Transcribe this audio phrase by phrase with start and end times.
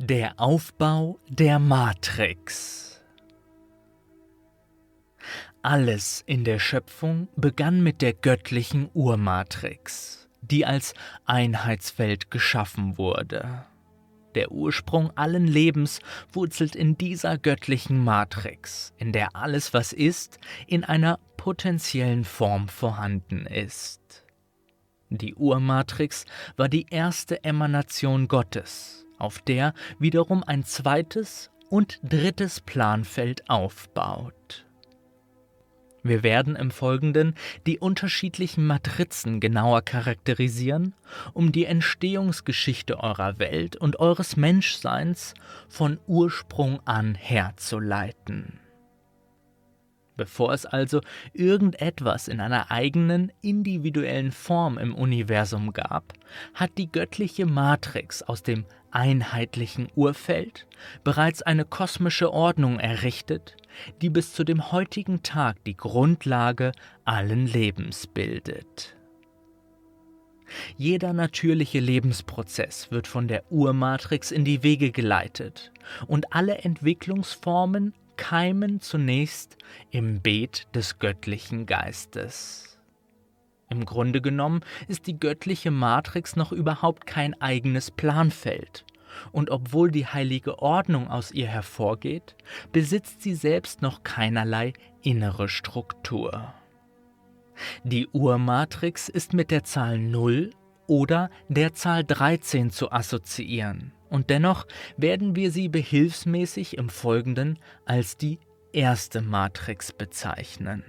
[0.00, 3.02] Der Aufbau der Matrix
[5.60, 10.94] Alles in der Schöpfung begann mit der göttlichen Urmatrix, die als
[11.24, 13.66] Einheitsfeld geschaffen wurde.
[14.36, 15.98] Der Ursprung allen Lebens
[16.32, 23.46] wurzelt in dieser göttlichen Matrix, in der alles, was ist, in einer potenziellen Form vorhanden
[23.46, 24.24] ist.
[25.10, 26.24] Die Urmatrix
[26.56, 34.64] war die erste Emanation Gottes, auf der wiederum ein zweites und drittes Planfeld aufbaut.
[36.02, 37.34] Wir werden im Folgenden
[37.66, 40.94] die unterschiedlichen Matrizen genauer charakterisieren,
[41.34, 45.34] um die Entstehungsgeschichte eurer Welt und eures Menschseins
[45.68, 48.60] von Ursprung an herzuleiten.
[50.16, 51.00] Bevor es also
[51.32, 56.12] irgendetwas in einer eigenen, individuellen Form im Universum gab,
[56.54, 60.66] hat die göttliche Matrix aus dem einheitlichen Urfeld
[61.04, 63.56] bereits eine kosmische Ordnung errichtet,
[64.02, 66.72] die bis zu dem heutigen Tag die Grundlage
[67.04, 68.96] allen Lebens bildet.
[70.76, 75.72] Jeder natürliche Lebensprozess wird von der Urmatrix in die Wege geleitet
[76.06, 79.56] und alle Entwicklungsformen keimen zunächst
[79.90, 82.67] im Beet des göttlichen Geistes.
[83.70, 88.84] Im Grunde genommen ist die göttliche Matrix noch überhaupt kein eigenes Planfeld,
[89.32, 92.36] und obwohl die heilige Ordnung aus ihr hervorgeht,
[92.72, 96.54] besitzt sie selbst noch keinerlei innere Struktur.
[97.84, 100.50] Die Urmatrix ist mit der Zahl 0
[100.86, 108.16] oder der Zahl 13 zu assoziieren und dennoch werden wir sie behilfsmäßig im Folgenden als
[108.16, 108.38] die
[108.72, 110.84] erste Matrix bezeichnen.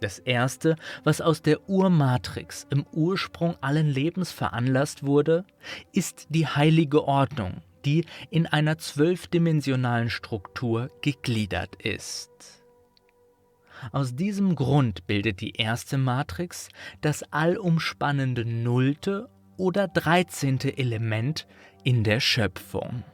[0.00, 5.44] Das erste, was aus der Urmatrix im Ursprung allen Lebens veranlasst wurde,
[5.92, 12.30] ist die heilige Ordnung, die in einer zwölfdimensionalen Struktur gegliedert ist.
[13.92, 16.68] Aus diesem Grund bildet die erste Matrix
[17.00, 21.46] das allumspannende nullte oder dreizehnte Element
[21.84, 23.04] in der Schöpfung.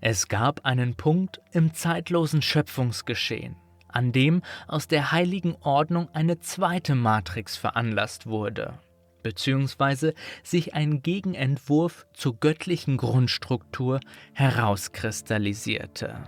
[0.00, 3.56] Es gab einen Punkt im zeitlosen Schöpfungsgeschehen,
[3.94, 8.78] an dem aus der heiligen Ordnung eine zweite Matrix veranlasst wurde,
[9.22, 14.00] beziehungsweise sich ein Gegenentwurf zur göttlichen Grundstruktur
[14.32, 16.22] herauskristallisierte.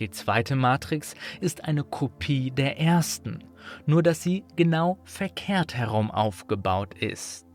[0.00, 3.44] Die zweite Matrix ist eine Kopie der ersten,
[3.86, 7.46] nur dass sie genau verkehrt herum aufgebaut ist.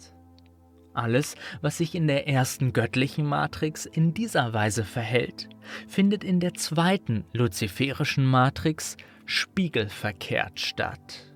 [0.93, 5.47] Alles, was sich in der ersten göttlichen Matrix in dieser Weise verhält,
[5.87, 11.31] findet in der zweiten luziferischen Matrix spiegelverkehrt statt.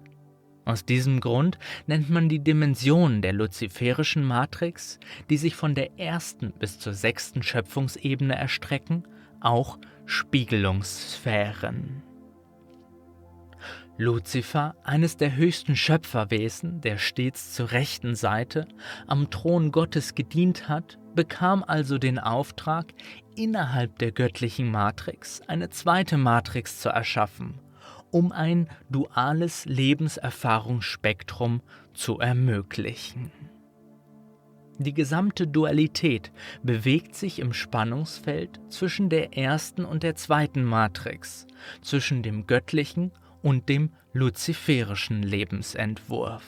[0.66, 6.51] Aus diesem Grund nennt man die Dimensionen der luziferischen Matrix, die sich von der ersten
[6.53, 9.07] bis zur sechsten Schöpfungsebene erstrecken,
[9.41, 12.01] auch Spiegelungssphären.
[13.97, 18.68] Luzifer, eines der höchsten Schöpferwesen, der stets zur rechten Seite
[19.07, 22.94] am Thron Gottes gedient hat, bekam also den Auftrag,
[23.35, 27.59] innerhalb der göttlichen Matrix eine zweite Matrix zu erschaffen,
[28.12, 31.62] um ein duales Lebenserfahrungsspektrum
[31.94, 33.31] zu ermöglichen.
[34.78, 41.47] Die gesamte Dualität bewegt sich im Spannungsfeld zwischen der ersten und der zweiten Matrix,
[41.81, 46.44] zwischen dem göttlichen und dem luziferischen Lebensentwurf.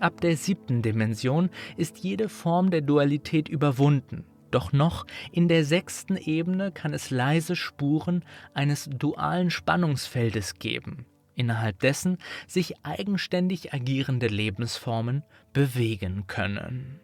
[0.00, 1.48] Ab der siebten Dimension
[1.78, 7.56] ist jede Form der Dualität überwunden, doch noch in der sechsten Ebene kann es leise
[7.56, 8.24] Spuren
[8.54, 17.00] eines dualen Spannungsfeldes geben, innerhalb dessen sich eigenständig agierende Lebensformen bewegen können.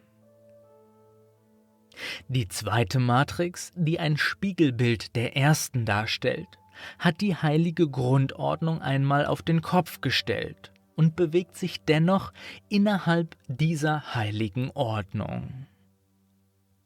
[2.27, 6.47] Die zweite Matrix, die ein Spiegelbild der ersten darstellt,
[6.97, 12.33] hat die heilige Grundordnung einmal auf den Kopf gestellt und bewegt sich dennoch
[12.67, 15.67] innerhalb dieser heiligen Ordnung.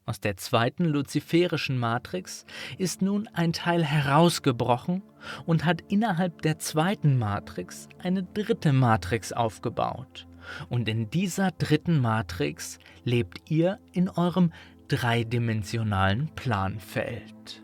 [0.08, 2.46] Aus der zweiten luziferischen Matrix
[2.78, 5.04] ist nun ein Teil herausgebrochen
[5.46, 10.26] und hat innerhalb der zweiten Matrix eine dritte Matrix aufgebaut.
[10.70, 14.54] Und in dieser dritten Matrix lebt ihr in eurem
[14.88, 17.62] dreidimensionalen Planfeld.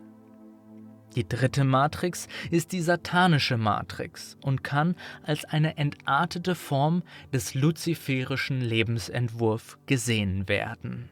[1.16, 8.60] Die dritte Matrix ist die satanische Matrix und kann als eine entartete Form des luziferischen
[8.60, 11.08] Lebensentwurfs gesehen werden.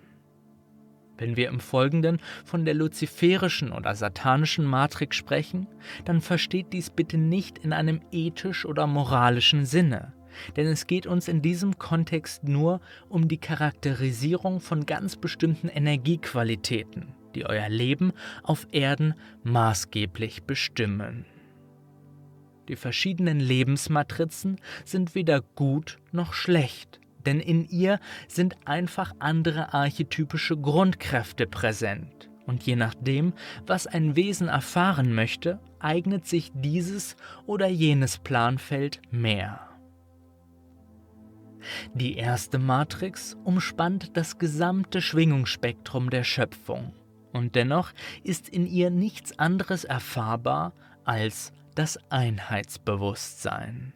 [1.22, 5.68] Wenn wir im Folgenden von der luziferischen oder satanischen Matrix sprechen,
[6.04, 10.14] dann versteht dies bitte nicht in einem ethisch oder moralischen Sinne,
[10.56, 17.14] denn es geht uns in diesem Kontext nur um die Charakterisierung von ganz bestimmten Energiequalitäten,
[17.36, 19.14] die euer Leben auf Erden
[19.44, 21.24] maßgeblich bestimmen.
[22.66, 27.98] Die verschiedenen Lebensmatrizen sind weder gut noch schlecht, denn in ihr
[28.28, 32.28] sind einfach andere archetypische Grundkräfte präsent.
[32.46, 33.34] Und je nachdem,
[33.66, 37.16] was ein Wesen erfahren möchte, eignet sich dieses
[37.46, 39.60] oder jenes Planfeld mehr.
[41.94, 46.92] Die erste Matrix umspannt das gesamte Schwingungsspektrum der Schöpfung
[47.32, 47.92] und dennoch
[48.22, 50.72] ist in ihr nichts anderes erfahrbar
[51.04, 53.94] als das Einheitsbewusstsein.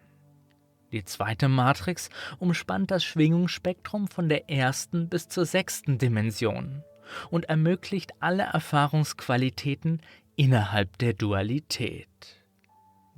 [0.96, 2.08] Die zweite Matrix
[2.38, 6.84] umspannt das Schwingungsspektrum von der ersten bis zur sechsten Dimension
[7.28, 10.00] und ermöglicht alle Erfahrungsqualitäten
[10.36, 12.08] innerhalb der Dualität.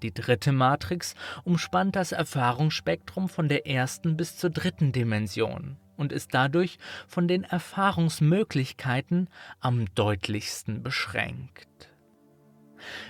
[0.02, 1.14] Die dritte Matrix
[1.44, 7.44] umspannt das Erfahrungsspektrum von der ersten bis zur dritten Dimension und ist dadurch von den
[7.44, 9.30] Erfahrungsmöglichkeiten
[9.60, 11.92] am deutlichsten beschränkt.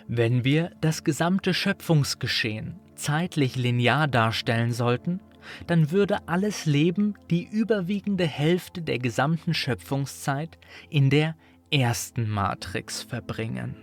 [0.07, 5.21] Wenn wir das gesamte Schöpfungsgeschehen zeitlich linear darstellen sollten,
[5.67, 10.59] dann würde alles Leben die überwiegende Hälfte der gesamten Schöpfungszeit
[10.91, 11.37] in der
[11.71, 13.77] ersten Matrix verbringen.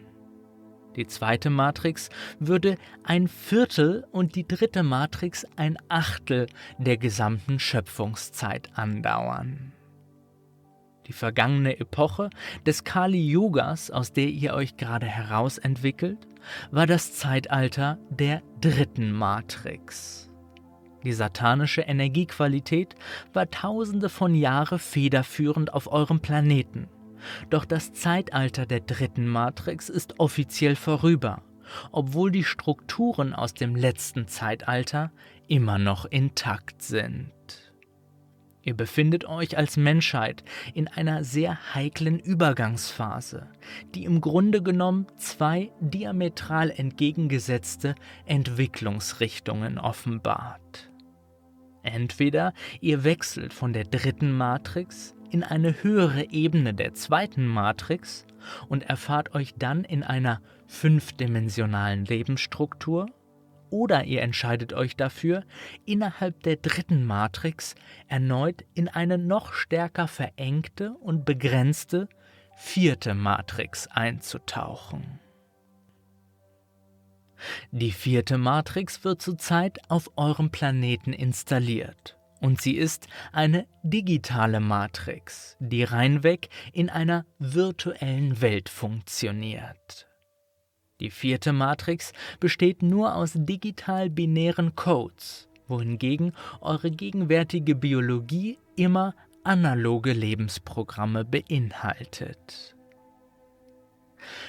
[0.95, 2.09] Die zweite Matrix
[2.39, 6.47] würde ein Viertel und die dritte Matrix ein Achtel
[6.77, 9.73] der gesamten Schöpfungszeit andauern.
[11.07, 12.29] Die vergangene Epoche
[12.65, 16.27] des Kali-Yugas, aus der ihr euch gerade herausentwickelt,
[16.71, 20.31] war das Zeitalter der dritten Matrix.
[21.03, 22.95] Die satanische Energiequalität
[23.33, 26.89] war tausende von Jahren federführend auf eurem Planeten
[27.49, 31.41] doch das Zeitalter der dritten Matrix ist offiziell vorüber,
[31.91, 35.11] obwohl die Strukturen aus dem letzten Zeitalter
[35.47, 37.31] immer noch intakt sind.
[38.65, 43.47] Ihr befindet euch als Menschheit in einer sehr heiklen Übergangsphase,
[43.93, 47.93] die im Grunde genommen zwei diametral entgegengesetzte
[48.25, 50.91] Entwicklungsrichtungen offenbart.
[51.83, 58.25] Entweder ihr wechselt von der dritten Matrix in eine höhere Ebene der zweiten Matrix
[58.67, 63.11] und erfahrt euch dann in einer fünfdimensionalen Lebensstruktur,
[63.75, 65.43] oder ihr entscheidet euch dafür,
[65.85, 67.75] innerhalb der dritten Matrix
[68.07, 72.07] erneut in eine noch stärker verengte und begrenzte
[72.55, 75.19] vierte Matrix einzutauchen.
[77.71, 85.57] Die vierte Matrix wird zurzeit auf eurem Planeten installiert und sie ist eine digitale Matrix,
[85.59, 90.07] die reinweg in einer virtuellen Welt funktioniert.
[91.01, 96.31] Die vierte Matrix besteht nur aus digital-binären Codes, wohingegen
[96.61, 99.13] eure gegenwärtige Biologie immer
[99.43, 102.75] analoge Lebensprogramme beinhaltet.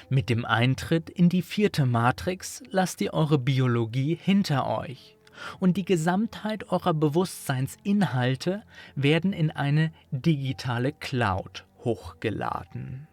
[0.09, 5.17] Mit dem Eintritt in die vierte Matrix lasst ihr eure Biologie hinter euch
[5.59, 8.63] und die Gesamtheit eurer Bewusstseinsinhalte
[8.95, 13.07] werden in eine digitale Cloud hochgeladen.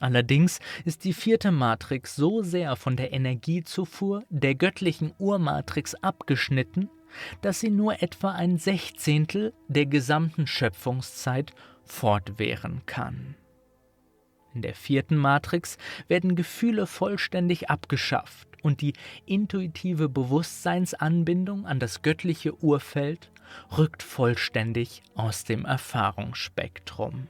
[0.00, 6.88] Allerdings ist die vierte Matrix so sehr von der Energiezufuhr der göttlichen Urmatrix abgeschnitten,
[7.42, 11.52] dass sie nur etwa ein Sechzehntel der gesamten Schöpfungszeit
[11.84, 13.34] fortwähren kann.
[14.54, 15.76] In der vierten Matrix
[16.08, 18.94] werden Gefühle vollständig abgeschafft und die
[19.26, 23.30] intuitive Bewusstseinsanbindung an das göttliche Urfeld
[23.76, 27.28] rückt vollständig aus dem Erfahrungsspektrum.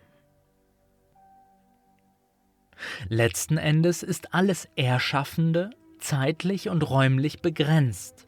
[3.08, 8.26] Letzten Endes ist alles Erschaffende zeitlich und räumlich begrenzt.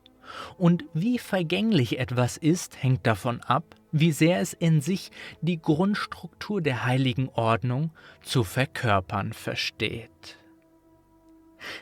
[0.56, 5.10] Und wie vergänglich etwas ist, hängt davon ab, wie sehr es in sich
[5.42, 7.90] die Grundstruktur der heiligen Ordnung
[8.22, 10.38] zu verkörpern versteht.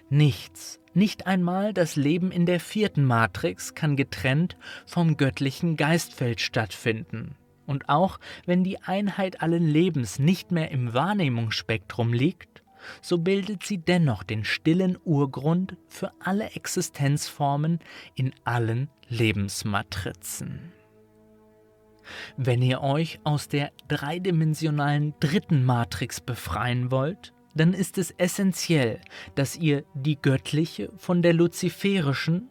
[0.08, 7.36] Nichts, nicht einmal das Leben in der vierten Matrix kann getrennt vom göttlichen Geistfeld stattfinden.
[7.66, 12.49] Und auch wenn die Einheit allen Lebens nicht mehr im Wahrnehmungsspektrum liegt,
[13.00, 17.80] so bildet sie dennoch den stillen Urgrund für alle Existenzformen
[18.14, 20.72] in allen Lebensmatrizen.
[22.36, 29.00] Wenn ihr euch aus der dreidimensionalen dritten Matrix befreien wollt, dann ist es essentiell,
[29.34, 32.50] dass ihr die göttliche von der luziferischen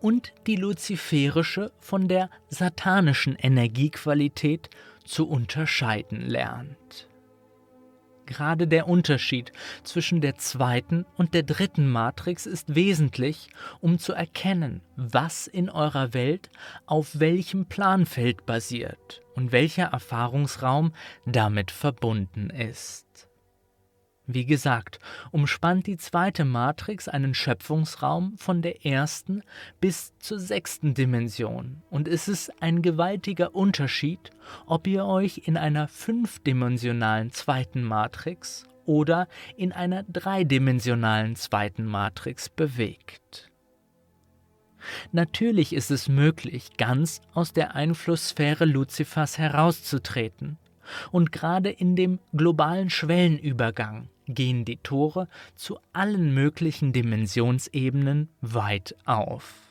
[0.00, 4.70] und die luziferische von der satanischen Energiequalität
[5.04, 7.09] zu unterscheiden lernt.
[8.30, 13.48] Gerade der Unterschied zwischen der zweiten und der dritten Matrix ist wesentlich,
[13.80, 16.48] um zu erkennen, was in eurer Welt
[16.86, 20.92] auf welchem Planfeld basiert und welcher Erfahrungsraum
[21.26, 23.09] damit verbunden ist.
[24.32, 25.00] Wie gesagt,
[25.32, 29.42] umspannt die zweite Matrix einen Schöpfungsraum von der ersten
[29.80, 34.30] bis zur sechsten Dimension und es ist ein gewaltiger Unterschied,
[34.66, 43.50] ob ihr euch in einer fünfdimensionalen zweiten Matrix oder in einer dreidimensionalen zweiten Matrix bewegt.
[45.10, 50.56] Natürlich ist es möglich, ganz aus der Einflusssphäre Luzifers herauszutreten,
[51.10, 59.70] und gerade in dem globalen Schwellenübergang gehen die Tore zu allen möglichen Dimensionsebenen weit auf.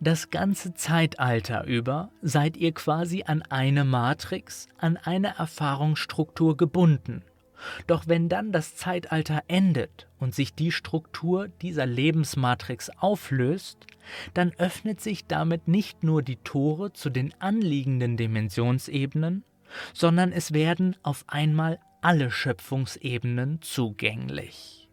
[0.00, 7.22] Das ganze Zeitalter über seid ihr quasi an eine Matrix, an eine Erfahrungsstruktur gebunden.
[7.86, 13.86] Doch wenn dann das Zeitalter endet und sich die Struktur dieser Lebensmatrix auflöst,
[14.34, 19.44] dann öffnet sich damit nicht nur die Tore zu den anliegenden Dimensionsebenen,
[19.94, 24.88] sondern es werden auf einmal alle Schöpfungsebenen zugänglich.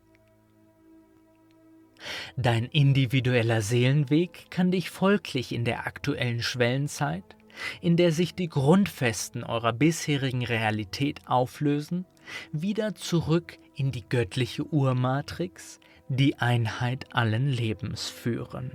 [2.37, 7.35] Dein individueller Seelenweg kann dich folglich in der aktuellen Schwellenzeit,
[7.81, 12.05] in der sich die Grundfesten eurer bisherigen Realität auflösen,
[12.51, 18.71] wieder zurück in die göttliche Urmatrix, die Einheit allen Lebens führen.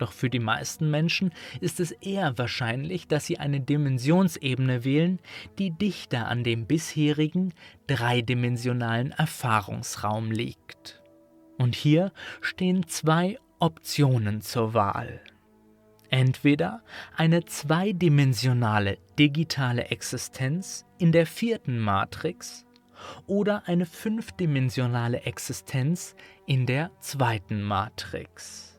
[0.00, 1.30] Doch für die meisten Menschen
[1.60, 5.18] ist es eher wahrscheinlich, dass sie eine Dimensionsebene wählen,
[5.58, 7.52] die dichter an dem bisherigen
[7.86, 11.02] dreidimensionalen Erfahrungsraum liegt.
[11.58, 15.20] Und hier stehen zwei Optionen zur Wahl.
[16.08, 16.82] Entweder
[17.14, 22.64] eine zweidimensionale digitale Existenz in der vierten Matrix
[23.26, 26.16] oder eine fünfdimensionale Existenz
[26.46, 28.69] in der zweiten Matrix.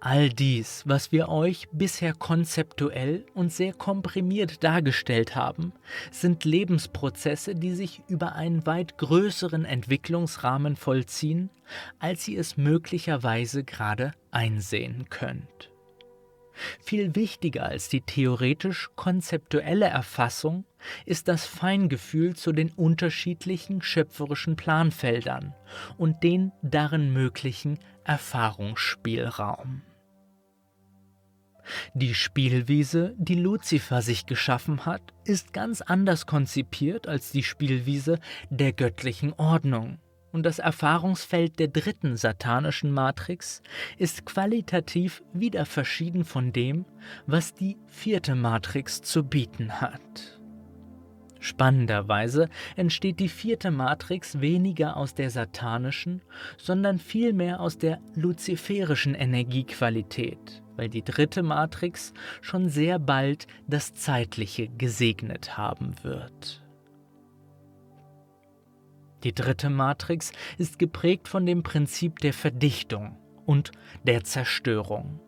[0.00, 5.72] All dies, was wir euch bisher konzeptuell und sehr komprimiert dargestellt haben,
[6.10, 11.50] sind Lebensprozesse, die sich über einen weit größeren Entwicklungsrahmen vollziehen,
[11.98, 15.70] als ihr es möglicherweise gerade einsehen könnt.
[16.80, 20.64] Viel wichtiger als die theoretisch-konzeptuelle Erfassung
[21.04, 25.54] ist das Feingefühl zu den unterschiedlichen schöpferischen Planfeldern
[25.98, 29.82] und den darin möglichen Erfahrungsspielraum.
[31.94, 38.72] Die Spielwiese, die Luzifer sich geschaffen hat, ist ganz anders konzipiert als die Spielwiese der
[38.72, 39.98] göttlichen Ordnung.
[40.32, 43.62] Und das Erfahrungsfeld der dritten satanischen Matrix
[43.98, 46.84] ist qualitativ wieder verschieden von dem,
[47.26, 50.40] was die vierte Matrix zu bieten hat.
[51.40, 56.20] Spannenderweise entsteht die vierte Matrix weniger aus der satanischen,
[56.58, 64.68] sondern vielmehr aus der luziferischen Energiequalität, weil die dritte Matrix schon sehr bald das Zeitliche
[64.68, 66.62] gesegnet haben wird.
[69.24, 73.72] Die dritte Matrix ist geprägt von dem Prinzip der Verdichtung und
[74.04, 75.20] der Zerstörung.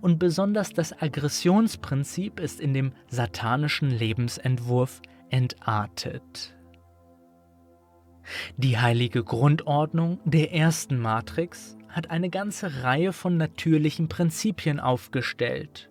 [0.00, 6.54] Und besonders das Aggressionsprinzip ist in dem satanischen Lebensentwurf entartet.
[8.56, 15.90] Die heilige Grundordnung der ersten Matrix hat eine ganze Reihe von natürlichen Prinzipien aufgestellt,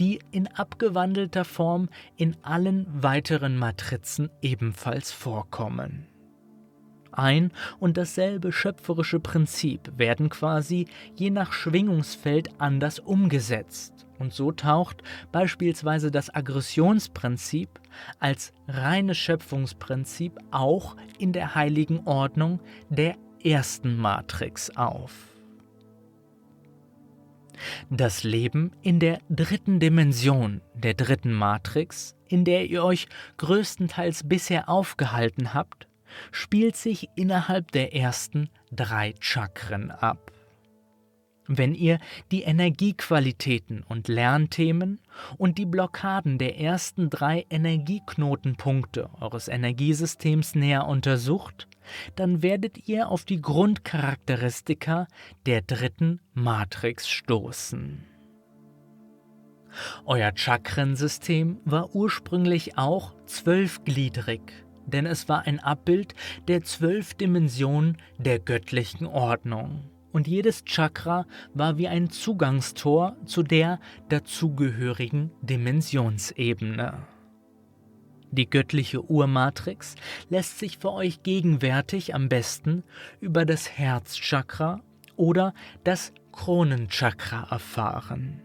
[0.00, 6.06] die in abgewandelter Form in allen weiteren Matrizen ebenfalls vorkommen.
[7.18, 15.02] Ein und dasselbe schöpferische Prinzip werden quasi je nach Schwingungsfeld anders umgesetzt und so taucht
[15.32, 17.68] beispielsweise das Aggressionsprinzip
[18.18, 25.12] als reines Schöpfungsprinzip auch in der heiligen Ordnung der ersten Matrix auf.
[27.90, 33.06] Das Leben in der dritten Dimension der dritten Matrix, in der ihr euch
[33.36, 35.86] größtenteils bisher aufgehalten habt,
[36.32, 40.32] spielt sich innerhalb der ersten drei Chakren ab.
[41.46, 41.98] Wenn ihr
[42.30, 45.00] die Energiequalitäten und Lernthemen
[45.36, 51.68] und die Blockaden der ersten drei Energieknotenpunkte eures Energiesystems näher untersucht,
[52.16, 55.06] dann werdet ihr auf die Grundcharakteristika
[55.44, 58.06] der dritten Matrix stoßen.
[60.06, 66.14] Euer Chakrensystem war ursprünglich auch zwölfgliedrig, denn es war ein Abbild
[66.48, 73.80] der zwölf Dimensionen der göttlichen Ordnung und jedes Chakra war wie ein Zugangstor zu der
[74.08, 77.02] dazugehörigen Dimensionsebene.
[78.30, 79.96] Die göttliche Urmatrix
[80.28, 82.84] lässt sich für euch gegenwärtig am besten
[83.20, 84.82] über das Herzchakra
[85.16, 88.40] oder das Kronenchakra erfahren.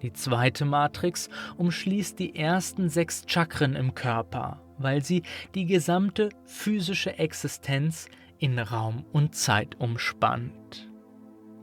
[0.00, 5.22] Die zweite Matrix umschließt die ersten sechs Chakren im Körper, weil sie
[5.54, 8.08] die gesamte physische Existenz
[8.38, 10.90] in Raum und Zeit umspannt.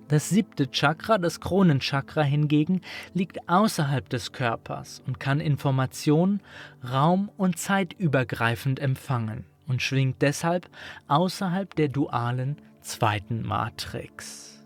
[0.08, 2.82] Das siebte Chakra, das Kronenchakra hingegen,
[3.14, 6.42] liegt außerhalb des Körpers und kann Informationen
[6.90, 10.70] raum- und zeitübergreifend empfangen und schwingt deshalb
[11.08, 14.64] außerhalb der dualen zweiten Matrix.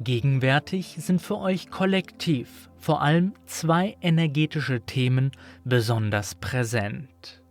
[0.00, 5.30] Gegenwärtig sind für euch kollektiv vor allem zwei energetische Themen
[5.64, 7.42] besonders präsent.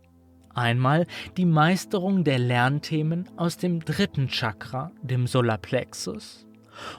[0.52, 1.06] Einmal
[1.36, 6.46] die Meisterung der Lernthemen aus dem dritten Chakra, dem Solarplexus,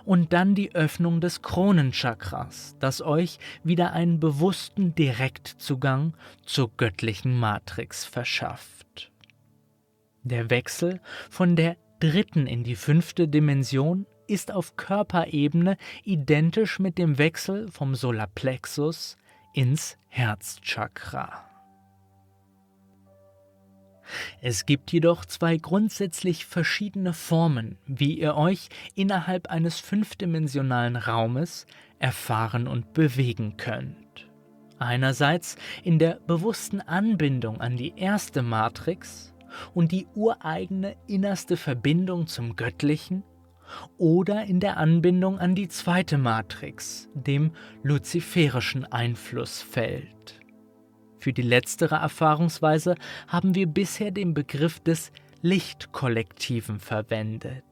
[0.05, 8.05] und dann die Öffnung des Kronenchakras, das euch wieder einen bewussten Direktzugang zur göttlichen Matrix
[8.05, 9.11] verschafft.
[10.23, 17.17] Der Wechsel von der dritten in die fünfte Dimension ist auf Körperebene identisch mit dem
[17.17, 19.17] Wechsel vom Solarplexus
[19.53, 21.45] ins Herzchakra.
[24.41, 31.65] Es gibt jedoch zwei grundsätzlich verschiedene Formen, wie ihr euch innerhalb eines fünfdimensionalen Raumes
[31.99, 34.29] erfahren und bewegen könnt.
[34.79, 39.33] Einerseits in der bewussten Anbindung an die erste Matrix
[39.73, 43.23] und die ureigene innerste Verbindung zum Göttlichen
[43.97, 47.51] oder in der Anbindung an die zweite Matrix, dem
[47.83, 50.39] luziferischen Einflussfeld.
[51.19, 52.95] Für die letztere Erfahrungsweise
[53.27, 55.11] haben wir bisher den Begriff des
[55.41, 57.63] Lichtkollektiven verwendet.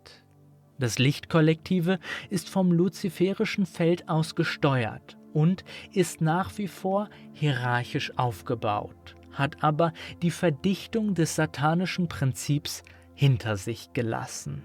[0.79, 9.15] Das Lichtkollektive ist vom luziferischen Feld aus gesteuert und ist nach wie vor hierarchisch aufgebaut,
[9.33, 14.63] hat aber die Verdichtung des satanischen Prinzips hinter sich gelassen.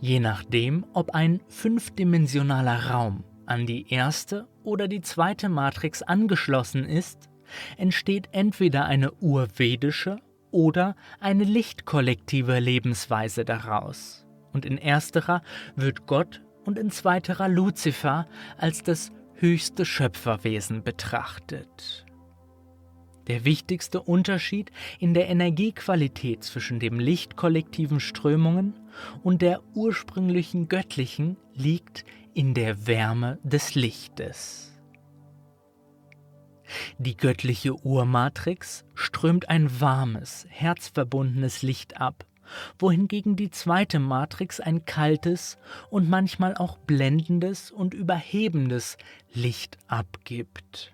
[0.00, 7.28] Je nachdem, ob ein fünfdimensionaler Raum an die erste oder die zweite Matrix angeschlossen ist,
[7.76, 10.18] entsteht entweder eine urvedische
[10.50, 14.26] oder eine lichtkollektive Lebensweise daraus.
[14.52, 15.42] Und in ersterer
[15.76, 22.04] wird Gott und in zweiterer Luzifer als das höchste Schöpferwesen betrachtet.
[23.26, 28.74] Der wichtigste Unterschied in der Energiequalität zwischen dem lichtkollektiven Strömungen
[29.22, 34.70] und der ursprünglichen göttlichen liegt in der Wärme des Lichtes.
[36.98, 42.24] Die göttliche Urmatrix strömt ein warmes, herzverbundenes Licht ab,
[42.78, 45.58] wohingegen die zweite Matrix ein kaltes
[45.90, 48.98] und manchmal auch blendendes und überhebendes
[49.32, 50.92] Licht abgibt.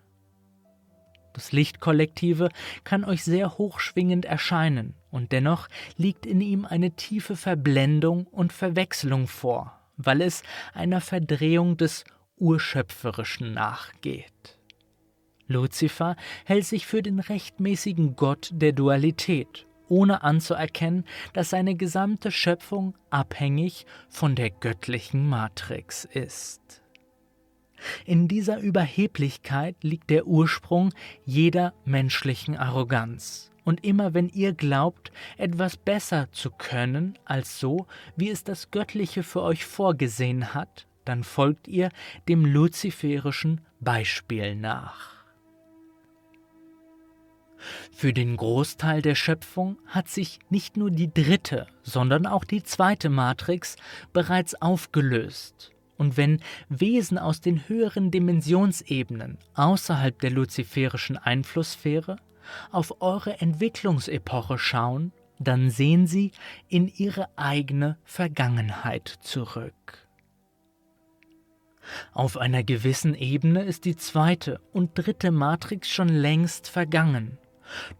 [1.36, 2.48] Das Lichtkollektive
[2.82, 5.68] kann euch sehr hochschwingend erscheinen, und dennoch
[5.98, 12.04] liegt in ihm eine tiefe Verblendung und Verwechslung vor, weil es einer Verdrehung des
[12.38, 14.58] Urschöpferischen nachgeht.
[15.46, 22.96] Luzifer hält sich für den rechtmäßigen Gott der Dualität, ohne anzuerkennen, dass seine gesamte Schöpfung
[23.10, 26.82] abhängig von der göttlichen Matrix ist.
[28.04, 30.92] In dieser Überheblichkeit liegt der Ursprung
[31.24, 33.50] jeder menschlichen Arroganz.
[33.64, 39.24] Und immer wenn ihr glaubt, etwas besser zu können als so, wie es das Göttliche
[39.24, 41.90] für euch vorgesehen hat, dann folgt ihr
[42.28, 45.16] dem luziferischen Beispiel nach.
[47.90, 53.08] Für den Großteil der Schöpfung hat sich nicht nur die dritte, sondern auch die zweite
[53.08, 53.76] Matrix
[54.12, 62.16] bereits aufgelöst und wenn Wesen aus den höheren Dimensionsebenen außerhalb der luziferischen Einflusssphäre
[62.70, 66.32] auf eure Entwicklungsepoche schauen, dann sehen sie
[66.68, 70.06] in ihre eigene Vergangenheit zurück.
[72.12, 77.38] Auf einer gewissen Ebene ist die zweite und dritte Matrix schon längst vergangen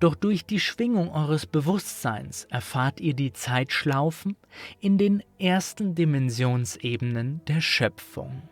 [0.00, 4.37] doch durch die Schwingung eures Bewusstseins erfahrt ihr die Zeitschlaufen
[4.81, 8.42] in den ersten Dimensionsebenen der Schöpfung.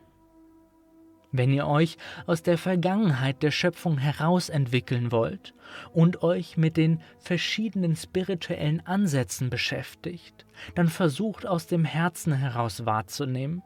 [1.37, 1.97] Wenn ihr euch
[2.27, 5.53] aus der Vergangenheit der Schöpfung herausentwickeln wollt
[5.93, 10.47] und euch mit den verschiedenen spirituellen Ansätzen beschäftigt,
[10.77, 13.65] dann versucht aus dem Herzen heraus wahrzunehmen,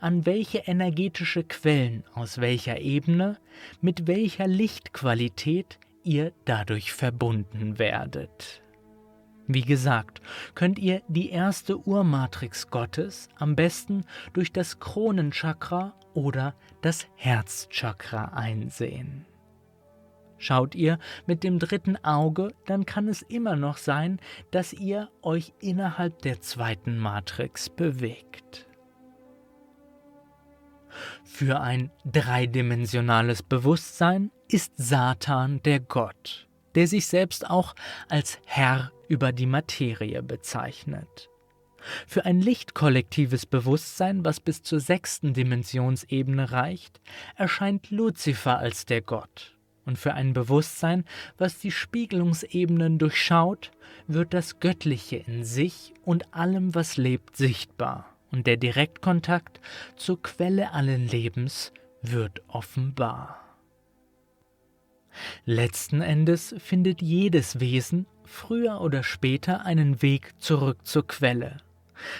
[0.00, 3.36] an welche energetische Quellen aus welcher Ebene,
[3.82, 8.62] mit welcher Lichtqualität ihr dadurch verbunden werdet.
[9.46, 10.20] Wie gesagt,
[10.54, 19.26] könnt ihr die erste Urmatrix Gottes am besten durch das Kronenchakra oder das Herzchakra einsehen.
[20.38, 24.20] Schaut ihr mit dem dritten Auge, dann kann es immer noch sein,
[24.52, 28.66] dass ihr euch innerhalb der zweiten Matrix bewegt.
[31.24, 37.74] Für ein dreidimensionales Bewusstsein ist Satan der Gott, der sich selbst auch
[38.08, 41.28] als Herr über die Materie bezeichnet.
[42.06, 47.00] Für ein lichtkollektives Bewusstsein, was bis zur sechsten Dimensionsebene reicht,
[47.36, 49.56] erscheint Luzifer als der Gott.
[49.86, 51.04] Und für ein Bewusstsein,
[51.38, 53.70] was die Spiegelungsebenen durchschaut,
[54.06, 58.06] wird das Göttliche in sich und allem, was lebt, sichtbar.
[58.30, 59.60] Und der Direktkontakt
[59.96, 63.49] zur Quelle allen Lebens wird offenbar.
[65.44, 71.58] Letzten Endes findet jedes Wesen früher oder später einen Weg zurück zur Quelle,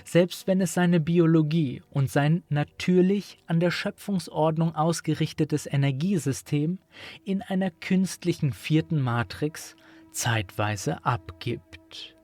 [0.05, 6.79] selbst wenn es seine Biologie und sein natürlich an der Schöpfungsordnung ausgerichtetes Energiesystem
[7.25, 9.77] in einer künstlichen vierten Matrix
[10.13, 12.17] zeitweise abgibt.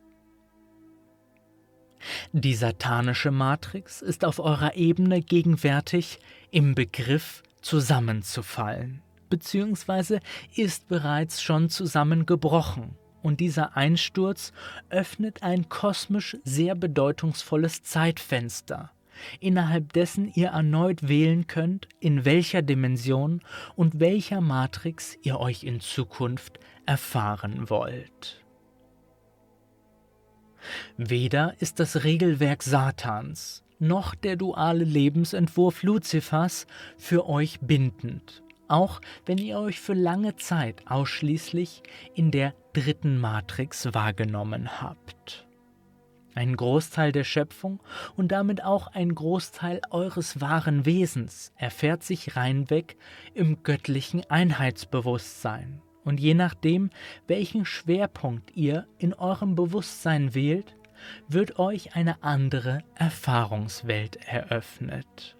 [2.32, 6.18] Die satanische Matrix ist auf eurer Ebene gegenwärtig
[6.50, 10.20] im Begriff zusammenzufallen, beziehungsweise
[10.54, 14.52] ist bereits schon zusammengebrochen und dieser Einsturz
[14.88, 18.92] öffnet ein kosmisch sehr bedeutungsvolles Zeitfenster,
[19.40, 23.42] innerhalb dessen ihr erneut wählen könnt, in welcher Dimension
[23.74, 28.44] und welcher Matrix ihr euch in Zukunft erfahren wollt.
[30.96, 39.38] Weder ist das Regelwerk Satans noch der duale Lebensentwurf Luzifers für euch bindend auch wenn
[39.38, 41.82] ihr euch für lange Zeit ausschließlich
[42.14, 45.46] in der dritten Matrix wahrgenommen habt.
[46.34, 47.82] Ein Großteil der Schöpfung
[48.14, 52.98] und damit auch ein Großteil eures wahren Wesens erfährt sich reinweg
[53.32, 55.80] im göttlichen Einheitsbewusstsein.
[56.04, 56.90] Und je nachdem,
[57.26, 60.76] welchen Schwerpunkt ihr in eurem Bewusstsein wählt,
[61.26, 65.35] wird euch eine andere Erfahrungswelt eröffnet.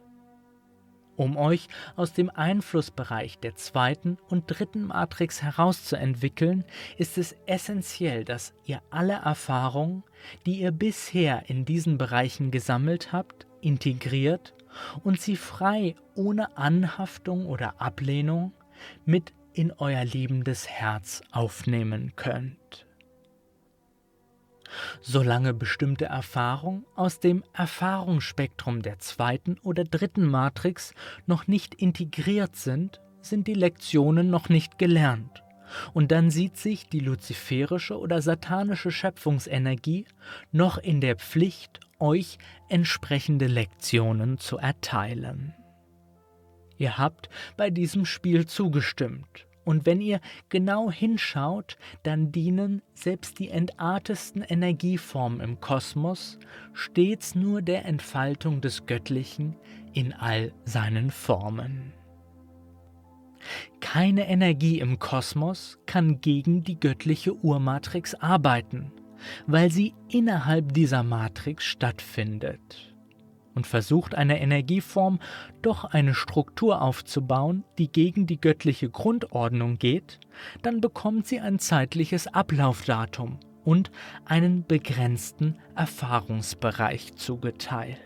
[1.16, 6.64] Um euch aus dem Einflussbereich der zweiten und dritten Matrix herauszuentwickeln,
[6.98, 10.04] ist es essentiell, dass ihr alle Erfahrungen,
[10.44, 14.54] die ihr bisher in diesen Bereichen gesammelt habt, integriert
[15.04, 18.52] und sie frei, ohne Anhaftung oder Ablehnung,
[19.04, 22.85] mit in euer liebendes Herz aufnehmen könnt.
[25.00, 30.94] Solange bestimmte Erfahrungen aus dem Erfahrungsspektrum der zweiten oder dritten Matrix
[31.26, 35.42] noch nicht integriert sind, sind die Lektionen noch nicht gelernt.
[35.92, 40.06] Und dann sieht sich die luziferische oder satanische Schöpfungsenergie
[40.52, 45.54] noch in der Pflicht, euch entsprechende Lektionen zu erteilen.
[46.78, 53.50] Ihr habt bei diesem Spiel zugestimmt und wenn ihr genau hinschaut, dann dienen selbst die
[53.50, 56.38] entartesten Energieformen im Kosmos
[56.72, 59.56] stets nur der Entfaltung des Göttlichen
[59.92, 61.92] in all seinen Formen.
[63.80, 68.92] Keine Energie im Kosmos kann gegen die göttliche Urmatrix arbeiten,
[69.48, 72.85] weil sie innerhalb dieser Matrix stattfindet
[73.56, 75.18] und versucht eine Energieform
[75.62, 80.20] doch eine Struktur aufzubauen, die gegen die göttliche Grundordnung geht,
[80.62, 83.90] dann bekommt sie ein zeitliches Ablaufdatum und
[84.26, 87.98] einen begrenzten Erfahrungsbereich zugeteilt.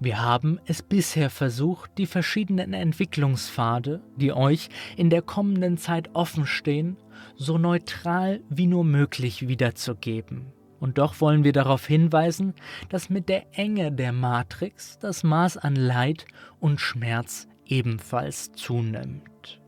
[0.00, 6.96] Wir haben es bisher versucht, die verschiedenen Entwicklungspfade, die euch in der kommenden Zeit offenstehen,
[7.36, 12.54] so neutral wie nur möglich wiederzugeben und doch wollen wir darauf hinweisen,
[12.88, 16.26] dass mit der Enge der Matrix das Maß an Leid
[16.60, 19.60] und Schmerz ebenfalls zunimmt.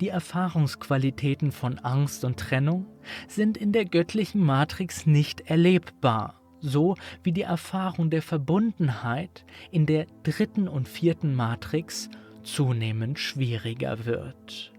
[0.00, 2.86] Die Erfahrungsqualitäten von Angst und Trennung
[3.28, 10.06] sind in der göttlichen Matrix nicht erlebbar, so wie die Erfahrung der Verbundenheit in der
[10.22, 12.08] dritten und vierten Matrix
[12.42, 14.73] zunehmend schwieriger wird.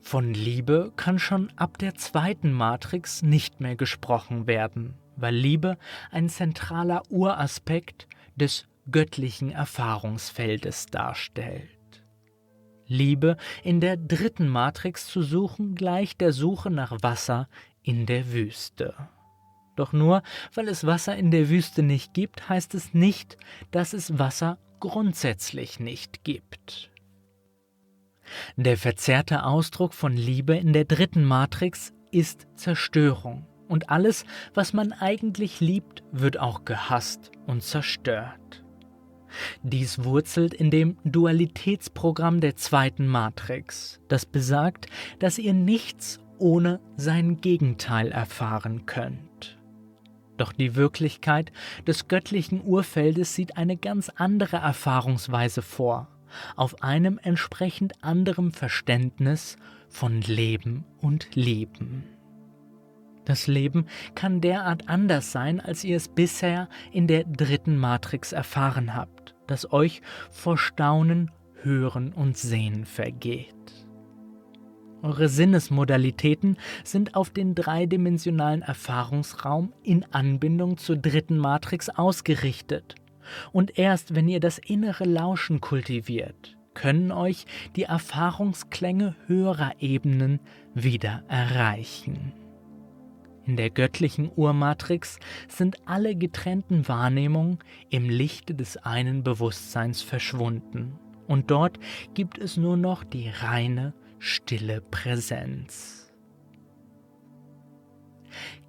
[0.00, 5.78] Von Liebe kann schon ab der zweiten Matrix nicht mehr gesprochen werden, weil Liebe
[6.10, 11.70] ein zentraler Uraspekt des göttlichen Erfahrungsfeldes darstellt.
[12.86, 17.48] Liebe in der dritten Matrix zu suchen gleicht der Suche nach Wasser
[17.82, 18.94] in der Wüste.
[19.74, 20.22] Doch nur
[20.54, 23.36] weil es Wasser in der Wüste nicht gibt, heißt es nicht,
[23.70, 26.90] dass es Wasser grundsätzlich nicht gibt.
[28.56, 33.46] Der verzerrte Ausdruck von Liebe in der dritten Matrix ist Zerstörung.
[33.68, 38.64] Und alles, was man eigentlich liebt, wird auch gehasst und zerstört.
[39.62, 44.86] Dies wurzelt in dem Dualitätsprogramm der zweiten Matrix, das besagt,
[45.18, 49.58] dass ihr nichts ohne sein Gegenteil erfahren könnt.
[50.36, 51.50] Doch die Wirklichkeit
[51.86, 56.08] des göttlichen Urfeldes sieht eine ganz andere Erfahrungsweise vor,
[56.56, 59.56] auf einem entsprechend anderem Verständnis
[59.88, 62.04] von Leben und Leben.
[63.24, 68.94] Das Leben kann derart anders sein, als ihr es bisher in der dritten Matrix erfahren
[68.94, 71.30] habt, das euch vor Staunen,
[71.62, 73.54] Hören und Sehen vergeht.
[75.02, 82.94] Eure Sinnesmodalitäten sind auf den dreidimensionalen Erfahrungsraum in Anbindung zur dritten Matrix ausgerichtet.
[83.52, 90.40] Und erst wenn ihr das innere Lauschen kultiviert, können euch die Erfahrungsklänge höherer Ebenen
[90.74, 92.32] wieder erreichen.
[93.46, 97.60] In der göttlichen Urmatrix sind alle getrennten Wahrnehmungen
[97.90, 100.98] im Lichte des einen Bewusstseins verschwunden.
[101.28, 101.78] Und dort
[102.14, 106.12] gibt es nur noch die reine, stille Präsenz.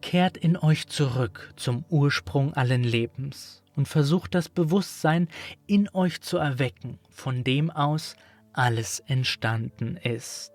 [0.01, 5.29] Kehrt in euch zurück zum Ursprung allen Lebens und versucht das Bewusstsein
[5.67, 8.17] in euch zu erwecken, von dem aus
[8.51, 10.51] alles entstanden ist.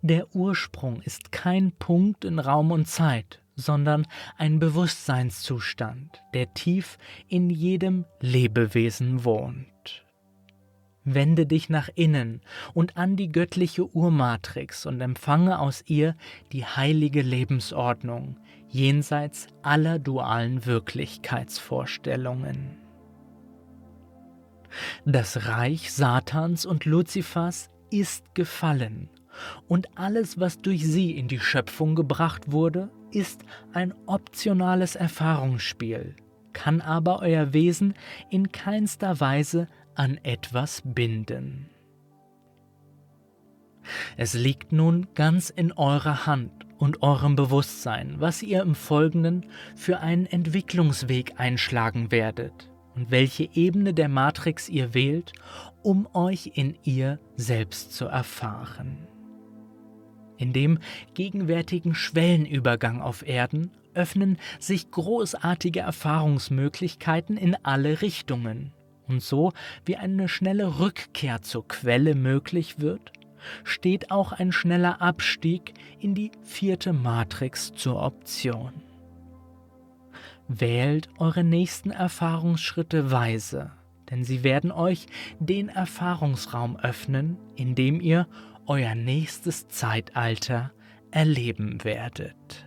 [0.00, 4.06] Der Ursprung ist kein Punkt in Raum und Zeit, sondern
[4.38, 9.66] ein Bewusstseinszustand, der tief in jedem Lebewesen wohnt.
[11.04, 12.42] Wende dich nach innen
[12.74, 16.16] und an die göttliche Urmatrix und empfange aus ihr
[16.52, 18.36] die heilige Lebensordnung
[18.72, 22.78] jenseits aller dualen Wirklichkeitsvorstellungen.
[25.04, 29.10] Das Reich Satans und Luzifers ist gefallen
[29.68, 36.16] und alles, was durch sie in die Schöpfung gebracht wurde, ist ein optionales Erfahrungsspiel,
[36.52, 37.94] kann aber euer Wesen
[38.30, 41.68] in keinster Weise an etwas binden.
[44.16, 46.52] Es liegt nun ganz in eurer Hand
[46.82, 53.94] und eurem Bewusstsein, was ihr im Folgenden für einen Entwicklungsweg einschlagen werdet und welche Ebene
[53.94, 55.32] der Matrix ihr wählt,
[55.82, 59.06] um euch in ihr selbst zu erfahren.
[60.38, 60.80] In dem
[61.14, 68.72] gegenwärtigen Schwellenübergang auf Erden öffnen sich großartige Erfahrungsmöglichkeiten in alle Richtungen
[69.06, 69.52] und so
[69.84, 73.12] wie eine schnelle Rückkehr zur Quelle möglich wird,
[73.64, 78.72] steht auch ein schneller Abstieg in die vierte Matrix zur Option.
[80.48, 83.72] Wählt eure nächsten Erfahrungsschritte weise,
[84.10, 85.06] denn sie werden euch
[85.38, 88.26] den Erfahrungsraum öffnen, in dem ihr
[88.66, 90.72] euer nächstes Zeitalter
[91.10, 92.66] erleben werdet.